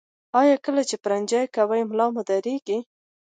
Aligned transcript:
ایا 0.39 0.55
کله 0.65 0.81
چې 0.89 0.95
پرنجی 1.03 1.43
کوئ 1.55 1.81
ملا 1.89 2.05
مو 2.13 2.21
دردیږي؟ 2.27 2.77